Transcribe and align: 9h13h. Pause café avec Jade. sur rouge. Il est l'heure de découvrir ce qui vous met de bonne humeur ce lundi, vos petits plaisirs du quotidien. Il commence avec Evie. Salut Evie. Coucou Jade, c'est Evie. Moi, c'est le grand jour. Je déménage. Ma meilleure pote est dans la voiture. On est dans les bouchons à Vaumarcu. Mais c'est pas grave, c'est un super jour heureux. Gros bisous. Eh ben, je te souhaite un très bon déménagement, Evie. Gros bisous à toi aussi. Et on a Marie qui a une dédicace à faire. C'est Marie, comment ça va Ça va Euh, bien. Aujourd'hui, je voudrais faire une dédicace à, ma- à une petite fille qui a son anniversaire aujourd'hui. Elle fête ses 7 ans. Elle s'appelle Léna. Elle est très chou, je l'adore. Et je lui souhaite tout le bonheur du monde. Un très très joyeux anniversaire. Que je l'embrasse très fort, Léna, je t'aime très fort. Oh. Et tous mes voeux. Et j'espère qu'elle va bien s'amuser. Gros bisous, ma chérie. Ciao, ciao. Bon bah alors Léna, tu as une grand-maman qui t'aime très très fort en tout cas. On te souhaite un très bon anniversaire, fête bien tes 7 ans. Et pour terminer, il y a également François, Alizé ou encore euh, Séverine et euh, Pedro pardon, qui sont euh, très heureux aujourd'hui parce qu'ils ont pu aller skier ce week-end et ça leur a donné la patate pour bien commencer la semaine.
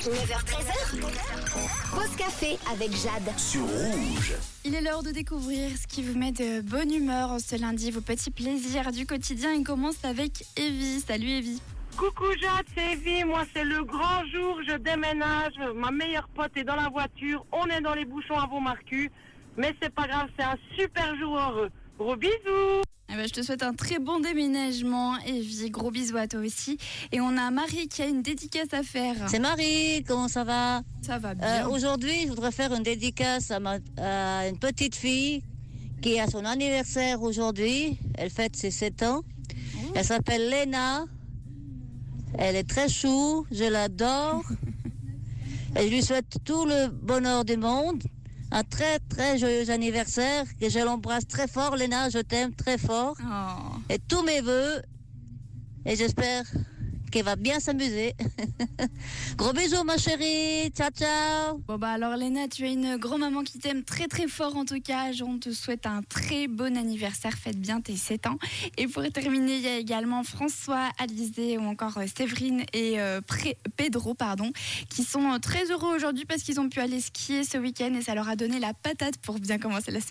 9h13h. 0.00 1.00
Pause 1.94 2.16
café 2.16 2.58
avec 2.72 2.90
Jade. 2.96 3.36
sur 3.36 3.60
rouge. 3.60 4.32
Il 4.64 4.74
est 4.74 4.80
l'heure 4.80 5.02
de 5.02 5.10
découvrir 5.10 5.68
ce 5.76 5.86
qui 5.86 6.02
vous 6.02 6.18
met 6.18 6.32
de 6.32 6.62
bonne 6.62 6.90
humeur 6.90 7.38
ce 7.38 7.60
lundi, 7.60 7.90
vos 7.90 8.00
petits 8.00 8.30
plaisirs 8.30 8.92
du 8.92 9.04
quotidien. 9.04 9.52
Il 9.52 9.62
commence 9.62 10.02
avec 10.04 10.42
Evie. 10.56 11.00
Salut 11.06 11.28
Evie. 11.28 11.60
Coucou 11.98 12.32
Jade, 12.40 12.64
c'est 12.74 12.92
Evie. 12.94 13.24
Moi, 13.24 13.44
c'est 13.54 13.64
le 13.64 13.84
grand 13.84 14.24
jour. 14.32 14.58
Je 14.66 14.76
déménage. 14.78 15.52
Ma 15.74 15.90
meilleure 15.90 16.28
pote 16.34 16.56
est 16.56 16.64
dans 16.64 16.76
la 16.76 16.88
voiture. 16.88 17.44
On 17.52 17.66
est 17.66 17.82
dans 17.82 17.94
les 17.94 18.06
bouchons 18.06 18.38
à 18.38 18.46
Vaumarcu. 18.46 19.10
Mais 19.58 19.74
c'est 19.82 19.92
pas 19.94 20.06
grave, 20.08 20.28
c'est 20.38 20.44
un 20.46 20.56
super 20.78 21.14
jour 21.18 21.36
heureux. 21.38 21.68
Gros 21.98 22.16
bisous. 22.16 22.82
Eh 23.12 23.16
ben, 23.16 23.26
je 23.26 23.32
te 23.32 23.42
souhaite 23.42 23.62
un 23.64 23.74
très 23.74 23.98
bon 23.98 24.20
déménagement, 24.20 25.18
Evie. 25.26 25.68
Gros 25.70 25.90
bisous 25.90 26.16
à 26.16 26.28
toi 26.28 26.40
aussi. 26.40 26.78
Et 27.10 27.20
on 27.20 27.36
a 27.36 27.50
Marie 27.50 27.88
qui 27.88 28.02
a 28.02 28.06
une 28.06 28.22
dédicace 28.22 28.72
à 28.72 28.82
faire. 28.84 29.16
C'est 29.28 29.40
Marie, 29.40 30.04
comment 30.06 30.28
ça 30.28 30.44
va 30.44 30.82
Ça 31.02 31.18
va 31.18 31.30
Euh, 31.30 31.34
bien. 31.34 31.68
Aujourd'hui, 31.68 32.22
je 32.22 32.28
voudrais 32.28 32.52
faire 32.52 32.72
une 32.72 32.84
dédicace 32.84 33.50
à, 33.50 33.58
ma- 33.58 33.78
à 33.96 34.46
une 34.48 34.58
petite 34.58 34.94
fille 34.94 35.42
qui 36.02 36.20
a 36.20 36.28
son 36.28 36.44
anniversaire 36.44 37.20
aujourd'hui. 37.22 37.98
Elle 38.16 38.30
fête 38.30 38.54
ses 38.54 38.70
7 38.70 39.02
ans. 39.02 39.22
Elle 39.94 40.04
s'appelle 40.04 40.48
Léna. 40.48 41.04
Elle 42.38 42.54
est 42.54 42.68
très 42.68 42.88
chou, 42.88 43.44
je 43.50 43.64
l'adore. 43.64 44.44
Et 45.76 45.82
je 45.88 45.88
lui 45.88 46.02
souhaite 46.02 46.36
tout 46.44 46.64
le 46.64 46.88
bonheur 46.88 47.44
du 47.44 47.56
monde. 47.56 48.02
Un 48.52 48.64
très 48.64 48.98
très 48.98 49.38
joyeux 49.38 49.70
anniversaire. 49.70 50.44
Que 50.60 50.68
je 50.68 50.78
l'embrasse 50.80 51.26
très 51.26 51.46
fort, 51.46 51.76
Léna, 51.76 52.08
je 52.10 52.18
t'aime 52.18 52.54
très 52.54 52.78
fort. 52.78 53.16
Oh. 53.20 53.78
Et 53.88 53.98
tous 53.98 54.22
mes 54.22 54.40
voeux. 54.40 54.82
Et 55.86 55.96
j'espère 55.96 56.44
qu'elle 57.10 57.24
va 57.24 57.36
bien 57.36 57.60
s'amuser. 57.60 58.14
Gros 59.36 59.52
bisous, 59.52 59.84
ma 59.84 59.96
chérie. 59.96 60.70
Ciao, 60.70 60.90
ciao. 60.90 61.58
Bon 61.66 61.78
bah 61.78 61.90
alors 61.90 62.16
Léna, 62.16 62.48
tu 62.48 62.64
as 62.64 62.68
une 62.68 62.96
grand-maman 62.96 63.42
qui 63.42 63.58
t'aime 63.58 63.82
très 63.82 64.06
très 64.06 64.28
fort 64.28 64.56
en 64.56 64.64
tout 64.64 64.80
cas. 64.80 65.10
On 65.22 65.38
te 65.38 65.50
souhaite 65.50 65.86
un 65.86 66.02
très 66.02 66.46
bon 66.46 66.76
anniversaire, 66.76 67.34
fête 67.36 67.60
bien 67.60 67.80
tes 67.80 67.96
7 67.96 68.26
ans. 68.26 68.38
Et 68.76 68.86
pour 68.86 69.02
terminer, 69.10 69.56
il 69.56 69.62
y 69.62 69.68
a 69.68 69.78
également 69.78 70.22
François, 70.24 70.88
Alizé 70.98 71.58
ou 71.58 71.62
encore 71.62 71.98
euh, 71.98 72.06
Séverine 72.14 72.64
et 72.72 73.00
euh, 73.00 73.20
Pedro 73.76 74.14
pardon, 74.14 74.52
qui 74.88 75.04
sont 75.04 75.32
euh, 75.32 75.38
très 75.38 75.70
heureux 75.70 75.94
aujourd'hui 75.94 76.24
parce 76.24 76.42
qu'ils 76.42 76.60
ont 76.60 76.68
pu 76.68 76.80
aller 76.80 77.00
skier 77.00 77.44
ce 77.44 77.58
week-end 77.58 77.94
et 77.94 78.02
ça 78.02 78.14
leur 78.14 78.28
a 78.28 78.36
donné 78.36 78.58
la 78.58 78.74
patate 78.74 79.16
pour 79.18 79.38
bien 79.38 79.58
commencer 79.58 79.90
la 79.90 80.00
semaine. 80.00 80.08